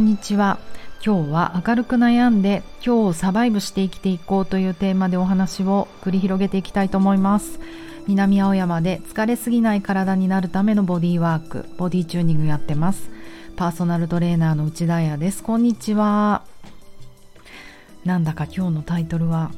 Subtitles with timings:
[0.00, 0.58] んにちは。
[1.04, 7.60] 今日は明るく悩んで今日をサバイブして生きていこうというテーマでお話を繰り広げていきたいと思います。
[8.06, 13.10] 南青山で疲れすぎない体になるためのボディワークボディチューニングやってます。
[13.56, 15.42] パーソナルトレーナーの内田彩です。
[15.42, 16.42] こんにちは。
[18.06, 19.50] なんだか今日のタイトルは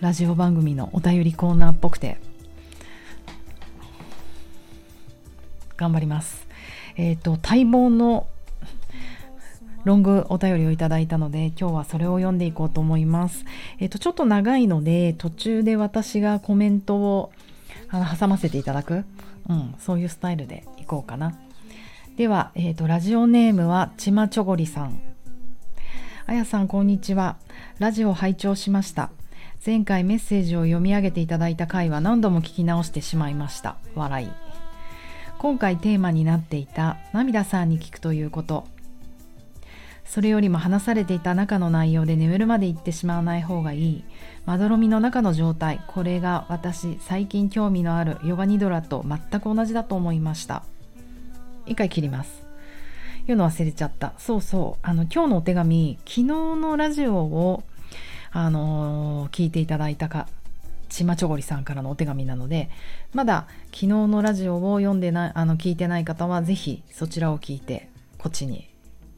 [0.00, 2.18] ラジオ番組のお便りコーナーっぽくて
[5.76, 6.46] 頑張ります。
[6.96, 8.28] えっ、ー、と待望の
[9.84, 13.44] ロングお便りをいただいたので今日はそれを読んでいこうと思います。
[13.78, 17.32] えっ、とちょっと長いので途中で私がコメントを
[17.88, 19.04] あの挟ませていただく、
[19.48, 21.34] うん、そういうスタイルでいこうかな。
[22.16, 25.00] では、えっ、とラジオネームはちまちょごりさん。
[26.26, 27.36] あやさんこんにちは。
[27.78, 29.10] ラジオ拝聴しました。
[29.64, 33.76] 前回メッセージを読み上げていただいた回は何度も聞き直してしまいました。
[33.94, 34.28] 笑い。
[35.38, 38.66] 今回テーマになっていた涙さんに聞くということ
[40.10, 44.04] それよりも話されていた中の内容で眠るまで行ってしまわない方がいい。
[44.44, 45.80] まどろみの中の状態。
[45.86, 48.18] これが私最近興味のある。
[48.24, 50.64] ヨガニドラと全く同じだと思いました。
[51.64, 52.44] 一回切ります。
[53.28, 54.14] 言うの忘れちゃった。
[54.18, 54.84] そうそう。
[54.84, 57.62] あの今日のお手紙昨日のラジオを
[58.32, 60.26] あのー、聞いていただいたか
[60.88, 62.68] ちまちょごりさんからのお手紙なので
[63.12, 68.69] まだ昨日のラジオを読んでないあの聞いてない方は是非そちらを聞いてこっちに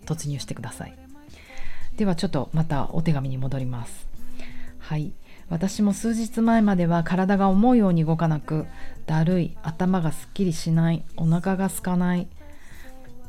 [0.06, 0.94] 突入してください。
[1.96, 4.06] ではちょっとまたお手紙に戻ります。
[4.78, 5.12] はい。
[5.48, 8.64] 私も数日前までは体が思うように動かなく
[9.06, 12.28] だるい頭がすっきりしないお腹が空かない。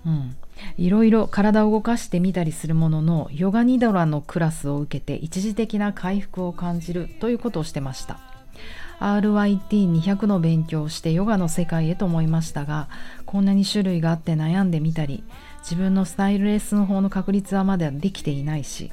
[0.05, 0.35] うん。
[0.77, 8.19] いろいろ体を動かしてみたりするもののヨガニドラのクラスを受けて一時的な回復を感じるということをしてました。
[8.99, 12.87] RYT200 の勉強をしてヨガの世界へと思いましたが
[13.25, 15.23] こんなに種類があって悩んでみたり
[15.63, 18.91] 自分のスタイルレッスン法の確立はまだできていないし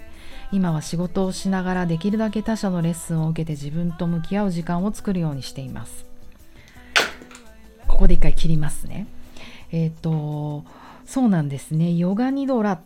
[0.53, 6.07] 今は仕事をしながらできるだけ他者のレッスンを受けて自分と向き合う時間を作るようにしています。
[7.87, 9.07] ここで一回切りますね。
[9.73, 10.65] えっ、ー、と
[11.05, 11.95] そうなんですね。
[11.95, 12.81] ヨガニドラっ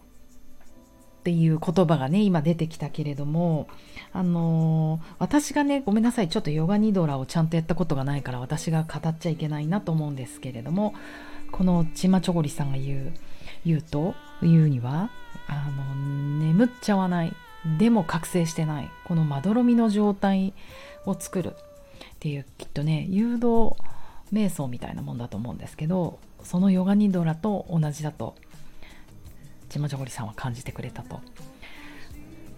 [1.25, 3.69] ていう言葉がね今出てきたけれども
[4.12, 6.28] あのー、私がねごめんなさい。
[6.28, 10.94] ちょっとヨガニドラをちゃんとやったことがないから私が語っちゃいけないなと思うんですけれども
[11.50, 13.12] このちまちょごりさんが言う
[13.64, 15.10] 言うと言うには
[15.47, 15.94] あの
[16.41, 17.34] 眠っちゃわない
[17.78, 20.52] でも覚醒してないこのまどろみの状態
[21.06, 21.54] を作るっ
[22.20, 23.75] ていうきっとね誘導
[24.32, 28.34] 瞑想みたいなもんだと思うんですけどそのヨガニドラと同じだと
[29.69, 31.20] ちまちょごりさんは感じてくれたと。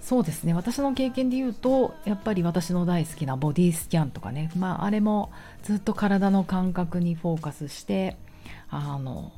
[0.00, 5.33] そうですね私の経験で言うとやっぱり私の大好きなボディスキャンとかねまああれも
[5.65, 8.17] ずっと体の感覚にフォーカスして
[8.71, 9.33] あの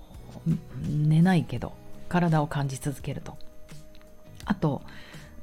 [0.87, 1.72] 寝ないけど
[2.09, 3.37] 体を感じ続けると。
[4.44, 4.82] あと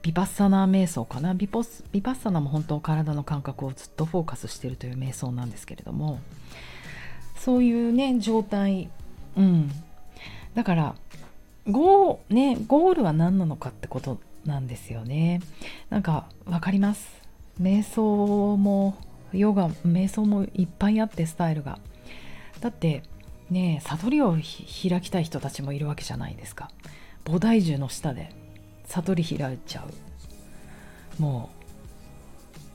[0.01, 1.33] ビパッサナー瞑想かな？
[1.33, 6.19] ビポスビパッサナも本当体の感覚をずっとフォーカスしてるという瞑想なんですけれども
[7.38, 8.89] そういうね状態。
[9.35, 9.72] うん。
[10.53, 10.95] だから
[11.67, 15.41] ゴー,、ね、ゴールは何なのかってことなんですよね。
[15.89, 17.09] なんか分かります？
[17.59, 18.95] 瞑想も
[19.33, 21.79] ヨガ瞑想もいっぱいあってスタイルが。
[22.62, 23.03] だって
[23.50, 26.69] ね悟りを開きたい人たちもいるわけじゃないですか。
[27.23, 28.31] 菩提樹の下で
[28.85, 29.85] 悟り開いちゃ
[31.19, 31.22] う。
[31.22, 31.50] も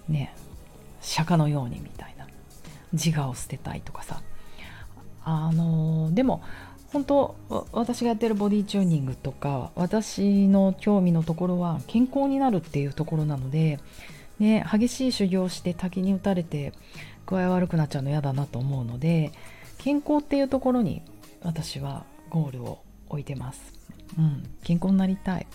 [0.08, 0.34] うね
[1.00, 2.26] 釈迦のようにみたいな。
[2.92, 4.20] 自我を捨てたいとかさ。
[5.22, 6.42] あのでも
[6.92, 7.36] 本当
[7.72, 13.78] 私がやってるボディチューニングとか私の興味のところは健康になるっていうところなので、
[14.40, 16.72] ね、激しい修行して滝に打たれて
[17.26, 19.30] 具合悪くなっちゃうの嫌だなと思うので
[19.80, 21.02] 健康っていうところに
[21.42, 23.72] 私はゴールを置いてます。
[24.18, 25.46] うん、健康になりたい。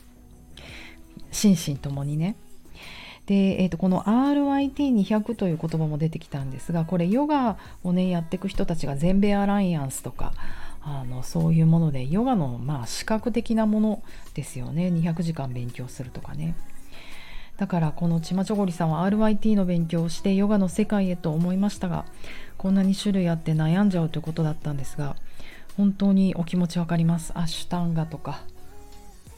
[1.32, 2.36] 心身ともにね。
[3.28, 10.34] で、えー、とこの RIT200 という言葉も出てきたんですがこれヨガをねやっていく人たちが全米アライアンスとか
[10.82, 14.04] あのそういうものでヨガのまあ視覚的なもの
[14.36, 16.56] ですよね200時間勉強するとかね
[17.58, 22.06] だからこのちまちょごりさんは RIT の勉強をしてヨガの世界へと思いましたが
[22.58, 25.16] こんなに種類あって悩んじゃうということだったんですが
[25.78, 27.34] 本当にお気持ちわかります。
[27.36, 28.42] アシュタンガとか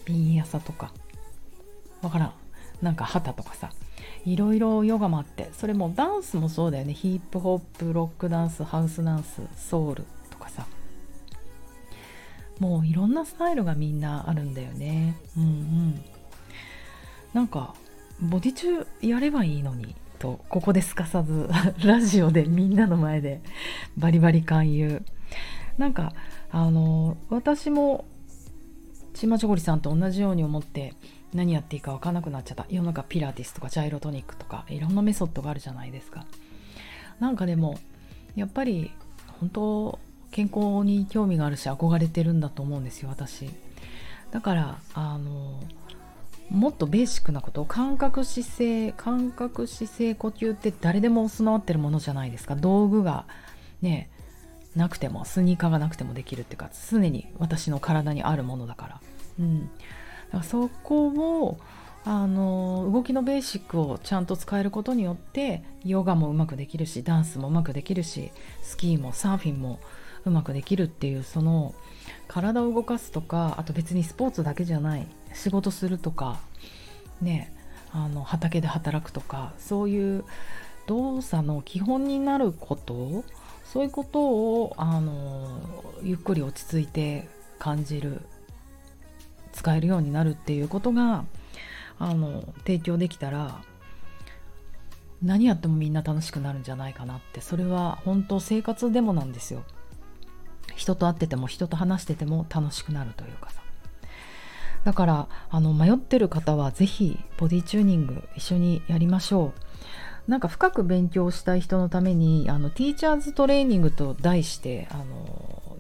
[0.06, 0.92] ビンヤサとか。
[2.02, 2.34] わからん。
[2.82, 3.72] なんか旗とかさ。
[4.24, 6.94] いろいろヨガもあってそれもダンスもそうだよね。
[6.94, 10.68] ヒップホップロックダンスハウスダンスソウルとかさ。
[12.60, 15.18] もういろんなスタイルがみんなあるんだよね。
[15.36, 16.02] うんうん。
[17.34, 17.74] なんか
[18.22, 21.50] ボディ中やればいいのにとここですかさず
[21.84, 23.42] ラジオでみんなの前で
[23.98, 25.02] バリバリ勧誘
[25.78, 26.14] なんか
[26.50, 28.06] あの私も
[29.14, 30.94] ちまちょごりさんと同じように思って
[31.34, 32.66] 何やっていいか分かんなくなっちゃった。
[32.70, 36.26] 世の中ピラティスとかジャイロトニックとかいろんなメソッドがあるじゃないですか。
[37.20, 37.80] なんかでも
[38.36, 38.92] やっぱり
[39.40, 40.00] 本当
[40.32, 43.50] 健康に興味があるし憧れてるんだと思うんですよ私。
[44.32, 45.60] だからあの
[46.50, 52.56] もっとベーシックなこと感覚姿勢感覚姿勢呼吸って誰でも備わってるものじゃないですか。
[52.56, 53.26] 道具が
[53.82, 54.10] ね
[54.76, 59.02] なくてもスニーカーがなくてもできるっていうか常に私の体にあるものだから,、
[59.40, 61.58] うん、だからそこを
[62.06, 69.80] あの動きのベーシックをちゃんと使えることによってヨガもうまくできるしダンスもうまくできるしスキーもサーフィンも
[70.24, 71.74] うまくできるっていうその
[72.28, 75.08] 体を動かすとかあと別にスポーツだけじゃない
[75.38, 76.40] 仕事するとか
[77.22, 77.54] ね
[77.92, 80.26] あの畑で働くとかそういう
[80.88, 83.24] 動作の基本になること
[83.64, 85.62] そういうことをあの
[86.04, 87.28] ゆっくり落ち着いて
[87.60, 88.22] 感じる
[89.52, 91.26] 使えるようになるっていうことが
[92.00, 93.62] あの提供できたら
[95.22, 99.64] 何やってもみんな楽しくなるんじゃないかなってそれは本当生活でもなんですよ。
[100.76, 103.62] 人と会ってても人と話してても楽しくなるというかさ。
[104.88, 109.52] だからあの迷ってる方は是非ボディチューニング一緒にやりましょ
[110.28, 110.32] う。
[110.32, 115.78] なんか深く勉強したい人のためにあのティーチャーズトレーニングと題してあの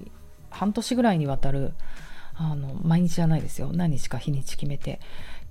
[0.50, 1.71] 半年ぐらいにわたる
[2.36, 3.71] あの毎日じゃないですよ。
[3.71, 5.00] 何日か日にち決めて。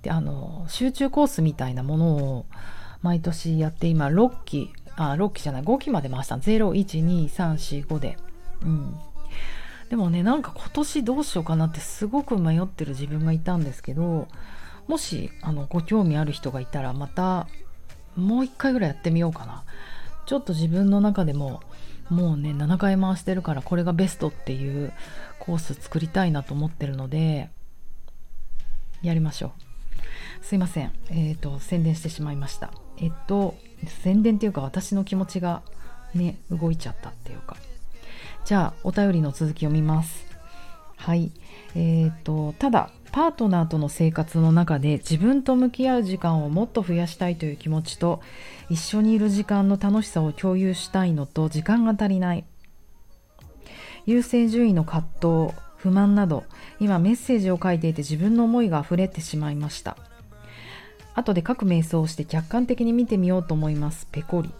[0.03, 2.45] であの集中コースみたいなものを
[3.01, 8.17] 毎年やって今6期あ6期じゃない5期まで回した01234 5で、
[8.61, 8.95] うん、
[9.89, 14.27] でもねなんか今年どうしようかなってすごく迷ってる自分がいたんですけど
[14.87, 17.47] もしあのご興味ある人がいたらまた
[18.15, 19.63] もう一回ぐらいやってみようかな。
[20.25, 21.61] ちょっと自分の中でも
[22.09, 24.91] もうね7回回してるからこれがベストっていう
[25.39, 27.49] コース作りたいなと思ってるので
[29.01, 29.53] やりましょ
[30.41, 30.45] う。
[30.45, 30.91] すいません。
[31.09, 32.71] えっ、ー、と宣伝してしまいました。
[32.97, 33.55] えっと
[34.03, 35.61] 宣伝っていうか私の気持ちが
[36.13, 37.55] ね動いちゃったっていうか。
[38.47, 40.25] じゃあお便りの続きを見ます。
[40.95, 41.33] はい。
[41.75, 48.21] えーと、ただパートナーとの生活の中で自分と向き合う時間をもっと増やしたいという気持ちと
[48.69, 52.45] 一緒にいる時間の楽しさを共有したいのと時間が足りない
[54.05, 56.45] 優先順位の葛藤不満など
[56.79, 59.97] 今メッセージを書いていて自分の思いが溢れてしまいました
[61.15, 64.53] 後で各瞑想をして客観的に見てみようと思いますペコリ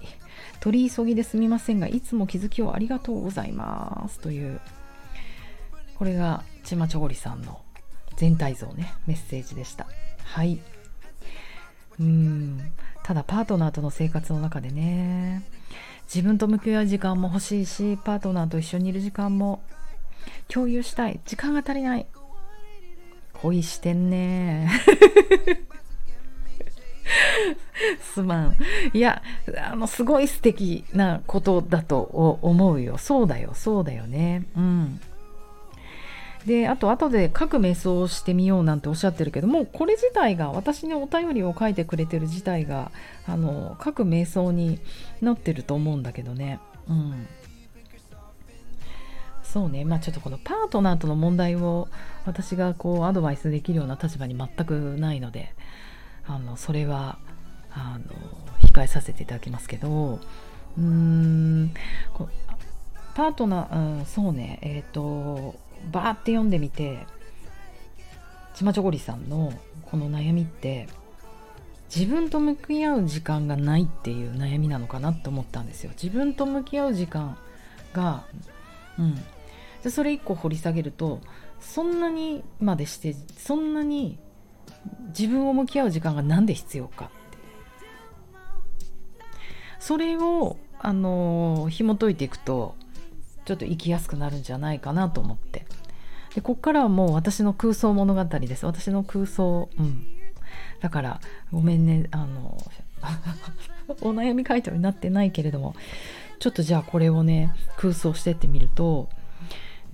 [0.60, 4.60] 取り急ぎですみませんがいつも気づきをありがとうございますという
[5.96, 7.62] これがちまちょごりさんの
[8.18, 9.88] 全体像ねメッセージでした。
[10.24, 10.60] はい。
[12.00, 12.72] うん。
[13.04, 15.44] ただパートナーとの生活の中でね
[16.14, 19.62] 自分と向き合う時間も欲しいしパートナーと一緒にいる時間も
[20.48, 21.20] 共有したい。
[21.26, 22.06] 時間が足りない。
[23.34, 24.70] 恋してんね
[28.02, 28.56] すまん。
[28.94, 29.22] いや、
[29.70, 32.00] あの、すごい素敵なことだと
[32.42, 32.98] 思うよ。
[32.98, 34.46] そうだよ、そうだよね。
[34.56, 35.00] うん。
[36.46, 42.92] で、あと、後で各瞑想をしてみようなんておっしゃってるけども、これ自体が、私にお便りを書いてくれてる自体が、
[43.28, 44.80] あの、各瞑想に
[45.22, 46.60] なってると思うんだけどね。
[46.88, 47.28] うん。
[49.44, 51.88] そうね、まあちょっとこのパートナーとの問題を
[52.26, 55.54] 私がこうアドバイスできるような立場に全くないので、
[56.28, 57.18] あのそれは
[57.78, 58.06] あの
[58.68, 60.20] 控えさせていただきますけど
[60.78, 61.74] うーん
[63.14, 65.56] パートナー、うん、そうねえっ、ー、と
[65.92, 67.06] バーって読んでみて
[68.56, 69.54] ちまちょごりさんの
[69.84, 70.88] この悩みって
[71.96, 75.92] 自分と向き合う時間がないっていう悩みなのかなって思ったんですよ。
[75.92, 77.38] 自分と向き合う時間
[77.94, 78.26] が
[78.98, 79.16] うん。
[79.84, 81.22] でそれ一個掘り下げると
[81.62, 84.20] そんなにまでしてそんなに
[85.18, 87.10] 自分を向き合う時間が何で必要か。
[89.80, 92.76] それをあの紐解いていくと
[93.46, 95.66] ちょっと生きやすくなるんじゃないかなと思って。
[96.36, 98.66] でこっからはもう私の空想物語です。
[98.66, 100.06] 私の空想うん。
[100.82, 101.20] だから
[101.52, 102.58] ごめんねあの
[104.02, 105.76] お悩み回答になってないけれども
[106.40, 109.10] ちょっとじゃあこれをね空想してってみると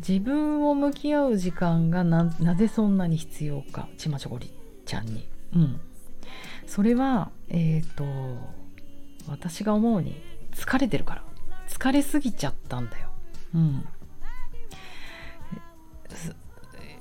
[0.05, 3.87] 自分を向き合う時間がなぜそんなに必要か。
[3.97, 4.51] ちまちょこり
[4.85, 5.27] ちゃんに。
[5.55, 5.79] うん、
[6.65, 8.03] それはえ、ー、と
[9.27, 10.21] 私が思うに
[10.53, 11.23] 疲れてるから。
[11.67, 13.09] 疲れすぎちゃったんだよ。
[13.55, 13.87] うん、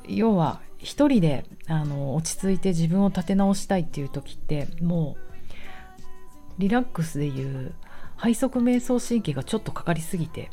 [0.08, 5.32] 要は一人であの落ち着いて自分を立て直したいっていう時ってもう
[6.58, 7.74] リラックスでいう
[8.22, 10.50] 背側瞑想神経がちょっとかかりすぎて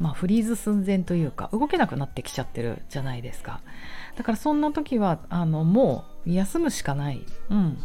[0.00, 3.60] まあ、フリーズ寸前というか動けなくなってきちゃってるじゃないですか。
[4.16, 7.78] だからそんな時はあのもう休むしかない、うん、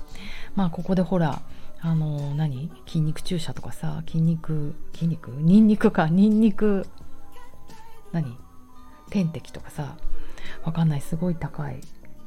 [0.55, 1.41] まあここでほら
[1.85, 2.71] あの何？
[2.87, 5.29] 筋肉注射とかさ筋肉筋肉？
[5.37, 6.09] ニンニクか？
[6.09, 6.87] ニンニク
[8.11, 8.35] 何？
[9.11, 9.95] 点滴とかさ
[10.63, 11.01] わかんない。
[11.01, 11.79] すごい高い。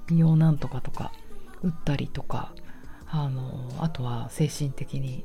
[0.07, 1.11] 美容なんとかとか
[1.63, 2.53] 打ったりとか
[3.09, 5.25] あのあとは精神的に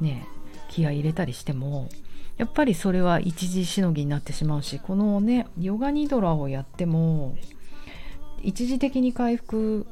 [0.00, 0.28] ね
[0.68, 1.88] 気合入れたりしても
[2.36, 7.36] やっぱりそれは一時しのぎになってしまうしこのねヨガニドラをやっても
[8.42, 9.86] 一時的に回復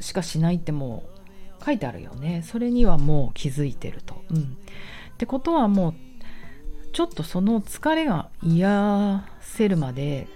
[0.00, 1.21] しかしないってもう
[1.64, 2.42] 書いてあるよね。
[2.44, 4.24] それにはもう気づいてると。
[4.30, 4.42] うん、っ
[5.16, 5.94] てことはもう
[6.92, 10.28] ちょっとその疲れが癒せるまで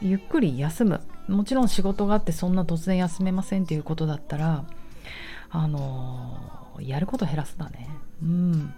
[0.00, 1.00] ゆっくり休む。
[1.28, 4.64] もちろん仕事があってそんな突然休めませんっていうことだったら
[5.50, 6.36] あの
[6.80, 7.88] やること減らすだね。
[8.22, 8.74] うん。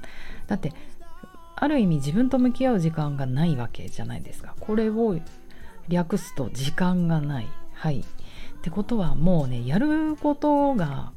[0.47, 0.73] だって
[1.57, 4.55] ある意味自分と向き合う時間がないわけじゃないですか。
[4.59, 5.17] これを
[5.89, 7.49] 略すと時間がない。
[7.73, 8.01] はい。
[8.01, 8.05] っ
[8.63, 11.13] てことはもうねやることが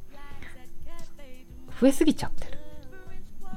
[1.80, 2.58] 増えすぎちゃってる。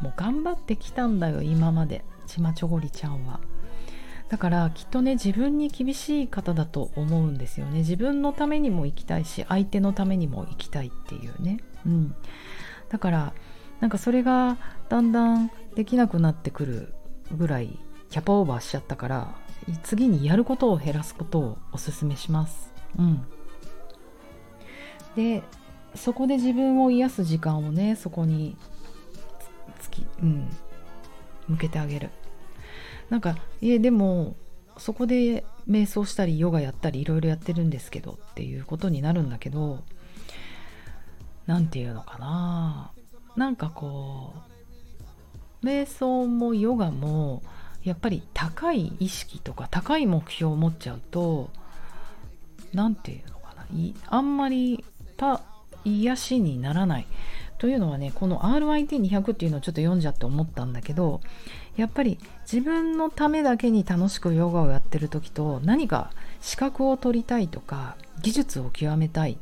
[0.02, 2.04] もう頑張ってきたんだよ今まで。
[2.28, 3.40] ちまちょごりちゃんは。
[4.30, 7.80] だからきっとね自分に厳しい方だと思うんですよね。
[7.80, 11.60] 自分のためにも生きたいし相手のためにも生きたいっていうね。
[11.86, 12.16] うん。
[12.88, 13.34] だから
[13.82, 16.94] なんかそれがだんだんできなくなってくる
[17.38, 17.78] ぐらい
[18.10, 19.36] キャパオーバーしちゃったから
[19.84, 22.72] 次にやることを減らすことをおすすめします。
[22.98, 23.26] うん、
[25.16, 25.44] で
[25.96, 28.56] そこで自分を癒す時間をねそこに
[29.80, 30.50] つき、うん、
[31.48, 32.10] 向けてあげる。
[33.10, 34.36] なんかいえでも
[34.78, 39.84] そこで瞑想したりヨガやったりいろいろやってるんですけどっていうことになるんだけど
[41.46, 42.92] 何て言うのかな。
[43.36, 44.34] なんかこ
[45.62, 47.44] う瞑想もヨガも
[47.84, 51.50] やっぱり高い意識とか高い目標を持っちゃうと
[52.74, 53.66] 何て言うのかな。
[54.08, 54.84] あんまり
[55.18, 55.42] た
[55.86, 57.08] 癒しにならない
[57.58, 61.22] というのはねこの RIT200 っていうのをちょっと読んじゃって思ったんだけど
[61.78, 62.18] やっぱり
[62.52, 66.12] 自分のためだけに楽しくヨガをやってる時と何か
[66.42, 69.38] 資格を取りたいとか技術を極めたい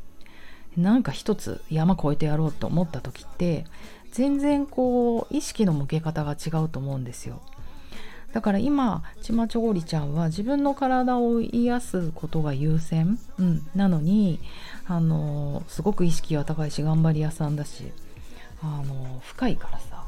[0.76, 3.64] なんか一つ山越えてやろうと思った時って
[4.12, 7.40] 全然こう意識の向け方が違うと思うんですよ。
[8.32, 14.38] だから今ちまちょごりちゃんは自分の体を癒すことが優先、うん、なのに
[14.86, 17.84] あのすごく意識は高いし頑張り屋さんだし
[18.62, 20.04] あの深いからさ、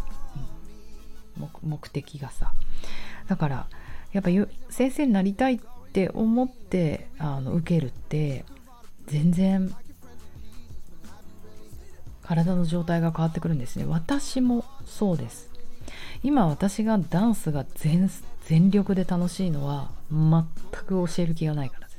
[1.63, 2.53] うん、目的がさ。
[3.29, 3.67] だから
[4.13, 4.31] やっぱ
[4.69, 5.61] 先生になりたいっ
[5.93, 8.45] て思ってあの受けるって
[9.07, 9.75] 全然
[12.23, 13.85] 体の状態が変わってくるんですね。
[13.87, 15.52] 私もそうです。
[16.23, 18.11] 今私がダンスが全
[18.47, 20.45] 全力で楽しいのは全
[20.85, 21.99] く教える気がないからです。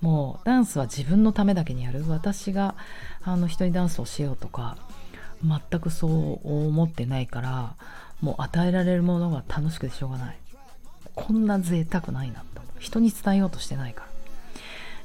[0.00, 2.04] もうダンスは自分のためだけにやる。
[2.08, 2.74] 私が
[3.22, 4.76] あの人にダンスをしようとか
[5.42, 7.74] 全くそう思ってないから
[8.20, 10.38] もう与えられるものが楽しくてしょうがない。
[11.14, 12.62] こんな贅沢ないなと。
[12.78, 14.08] 人に伝えようとしてないから。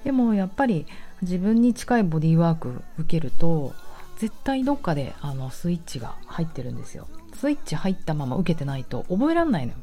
[0.04, 0.86] でもやっぱり
[1.22, 3.74] 自分に近いボディーワーク受けると
[4.18, 7.08] 絶対どっかであのスイッチが入ってるんですよ。
[7.44, 9.78] スイッチ入ったまま受けてないと覚えらんないのよ。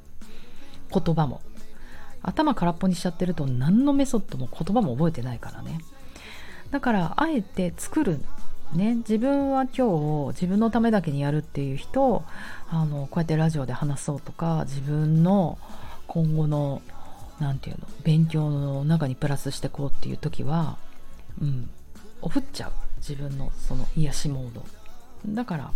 [0.90, 1.42] 言葉も。
[2.22, 5.78] 頭空っぽにしちゃってると何のメソッドも言葉も覚えてないからね。
[6.70, 8.18] だからあえて作る
[8.72, 8.94] ね。
[8.94, 12.24] 自分は今日自分のためだけにやるっていう人
[12.70, 15.58] あのこうやってラジオで話そうとか自分の
[16.06, 16.80] 今後の
[17.40, 20.78] 何て言うの勉強の中にプラスしてこうっていう時は
[21.42, 21.68] うん
[22.22, 22.72] おふっちゃう。
[23.06, 24.64] 自分のその癒しモード。
[25.26, 25.70] だから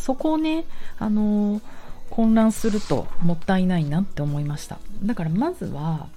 [0.00, 0.64] そこをね
[0.98, 1.60] あの
[2.08, 4.78] 混乱するともったいないなって思いました。
[5.02, 6.08] だからまずは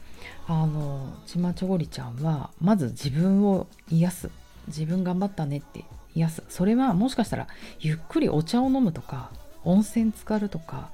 [0.47, 4.29] あのちまちょごりちゃんはまず自分を癒す。
[4.67, 5.83] 自分頑張ったねって
[6.15, 6.43] 癒す。
[6.49, 7.47] それはもしかしたら
[7.79, 9.29] ゆっくりお茶を飲むとか
[9.63, 10.89] 温泉浸かるとか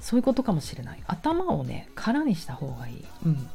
[0.00, 1.02] そういうことかもしれない。
[1.06, 3.48] 頭をね空にした方がいい、うん、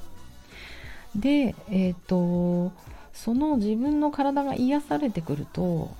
[1.15, 2.73] でえっ、ー、と
[3.13, 5.95] その自分の体が癒されてくると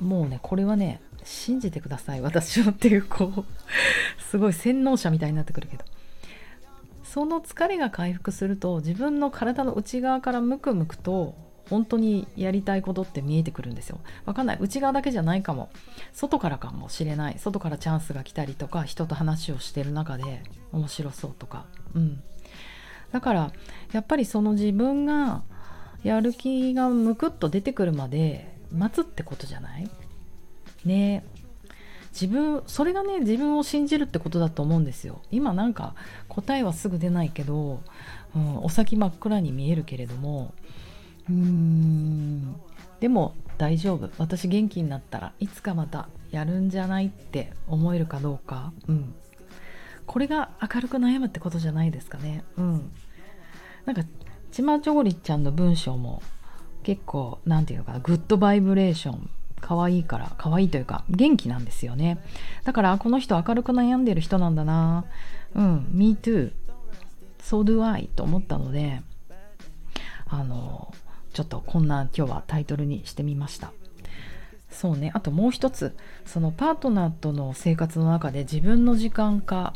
[0.00, 3.44] もうねこれはね信じてください私はっていうこう
[4.30, 5.84] すごい洗脳者みたいになってくるけど
[7.04, 11.34] その疲れが回復すると自分の体の内側からムクムクと
[11.68, 13.98] 本当にやりたいことって見えてくるんですよ。
[14.24, 14.58] わかんない。
[14.60, 15.68] 内側だけじゃないかも。
[16.12, 17.38] 外からかもしれない。
[17.40, 21.64] 外からチャンスが来たりとか、人と話をしてる中で面白そうとか。
[21.94, 22.22] うん。
[23.10, 23.52] だから、
[23.92, 25.42] やっぱりその自分が
[26.04, 29.90] やる気がむくっと出てくるまで待つってことじゃない？
[30.86, 31.24] ね。
[32.12, 35.20] 自分それがね自分を信じるってことだと思うんですよ。
[35.30, 35.94] 今なんか
[36.28, 37.82] 答えはすぐ出ないけど、
[38.34, 40.54] うん、お先真っ暗に見えるけれども
[41.28, 42.56] うーん。
[43.00, 44.10] でも大丈夫。
[44.16, 49.14] 私元気になったらいつかまたやるんじゃないって思えるかどうか、うん、
[50.06, 52.44] これが明るく悩むってことじゃないですかね。
[52.56, 52.90] うん。
[53.84, 54.02] なんか
[54.50, 56.22] ちまちょごりちゃんの文章も
[56.82, 62.18] 結構何て言うのかなグッドバイブレーション可愛いから可愛いというか元気なんですよね。
[62.64, 65.04] だからこの人明るく悩んでる人なんだな。
[65.54, 66.52] うん Me too
[67.40, 69.02] so do I と思ったので
[70.28, 70.92] あの
[71.32, 73.72] ちょっとこんな今日はタイトルにしてみました。
[74.70, 75.10] そうね。
[75.14, 75.96] あともう一つ。
[76.26, 79.72] そのパートナーとの生活の中で自分の時間か、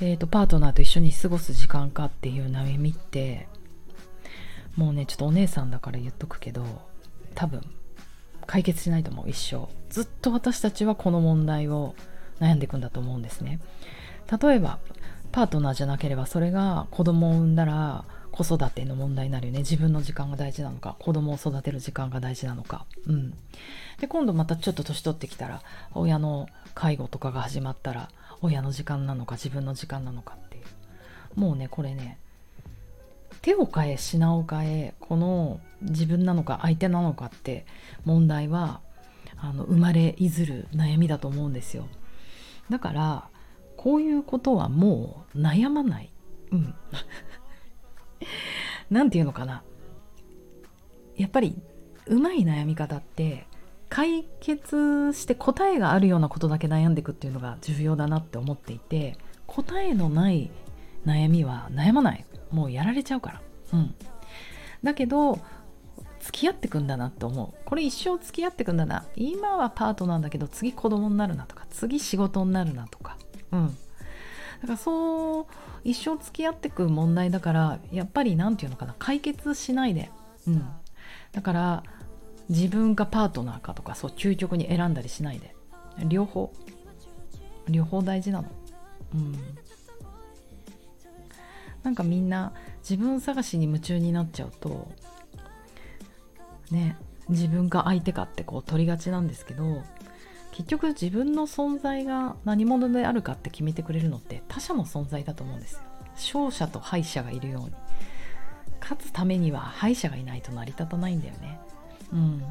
[0.00, 3.48] えーと、パートナーと一緒に過ごす時間かっていう悩みって
[4.76, 6.64] もうねちょっとお姉さんだから言っとくけど
[7.34, 7.62] 多分
[8.48, 9.68] 解決しないと思う一生。
[9.90, 11.94] ずっと私たちはこの問題を
[12.40, 13.60] 悩んでいくんだと思うんですね。
[14.42, 14.78] 例えば
[15.30, 19.58] パートナーじゃなければそれが子供を産んだら子育ての問題になるよね。
[19.58, 22.86] 自分の時間が大事なのか子供を育てる時間が大事なのか。
[23.06, 23.34] うん。
[24.00, 25.62] で今度またちょっと年取ってきたら
[25.94, 28.08] 親の介護とかが始まったら
[28.40, 30.64] 親の時間なのか自分の時間なのかっていう。
[31.38, 32.18] もうねこれね
[33.48, 37.64] 手を変え品を変えこの自分なのか相手なのかって
[38.04, 38.82] 問題は
[39.38, 41.88] あの生まれいずる悩みだと思うんですよ。
[42.68, 43.28] だから
[43.78, 46.10] こういうことはもう悩まない。
[46.50, 46.74] うん。
[48.90, 49.62] 何て言うのかな。
[51.16, 51.56] やっぱり
[52.06, 53.46] うまい悩み方って
[53.88, 60.50] 解決して答えがあるようなことだけ悩んでいくっていうのが重要だなって思っていて答えのない
[61.06, 62.26] 悩みは悩まない。
[62.50, 63.42] もうやられちゃうから。
[63.72, 63.94] うん。
[64.82, 65.38] だけど
[66.20, 67.64] 付き合ってくんだなって思う。
[67.64, 69.06] これ一生付き合ってくんだな。
[69.16, 73.16] 今はパートなんだけど次子供になるなとか次仕事になるなとか。
[73.52, 73.66] うん。
[74.60, 75.46] だからそう
[75.84, 80.10] 一生付き合ってく問題だからやっぱり何て言うのかな解決しないで。
[80.46, 80.68] うん。
[81.32, 81.82] だから
[82.48, 85.54] 自分かパートナーかとかそう究極に選んだりしないで。
[86.06, 86.52] 両方。
[87.68, 88.48] 両方大事なの。
[89.14, 89.38] うん
[91.88, 94.92] なんかみんな自分探しに夢中になっちゃうと
[96.70, 96.98] ね
[97.30, 99.82] 自分か相手かってこう取りがちなんですけど
[100.50, 105.80] 結局自分の存在が何者であるかって決めてくれるのって他者の存在だと思うんですよ。
[106.14, 107.72] 勝者と敗者がいるように。
[108.82, 111.60] 勝つためには敗者がいないと成り立たないんだよね。
[112.12, 112.42] うん。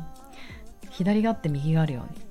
[0.89, 2.21] 左があって右があるように。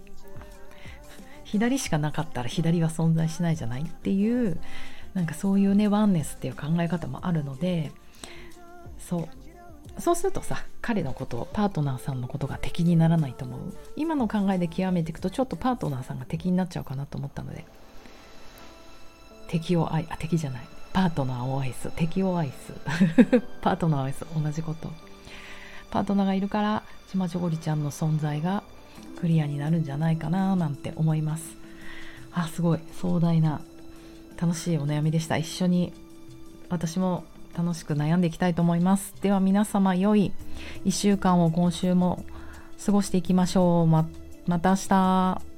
[1.45, 4.59] 左しかなかったら左は存在しないじゃないっていう
[5.17, 7.91] なんかそういうねワンネスっていう考え方もあるので
[8.99, 9.29] そう。
[9.99, 13.61] そうするとさ彼のことパートナーさんのことが敵にならないと思う。
[13.97, 17.65] 今の考えで極めていくとちょっとパートナーさんが敵になっちゃうかなと思ったので。
[19.49, 20.63] 敵を愛あ敵じゃない。
[20.93, 21.91] パートナーを愛す。
[21.97, 22.75] 敵を愛す。
[23.63, 24.27] パートナーを愛す。
[24.35, 24.91] 同じこと。
[25.91, 28.65] パートナーがいるからちまちょごりちゃんの存在が
[29.19, 31.57] クリアになるんじゃないかななんて思います。
[32.33, 32.81] あすごい。
[33.01, 33.63] 壮大な
[34.41, 35.37] 楽しいお悩みでした。
[35.37, 35.93] 一緒に
[36.69, 37.25] 私も
[37.57, 39.15] 楽しく悩んでいきたいと思います。
[39.23, 40.33] では皆様良い
[40.85, 42.25] 1週間を今週も
[42.85, 43.87] 過ごしていきましょう。
[43.87, 44.07] ま
[44.47, 45.56] また明日。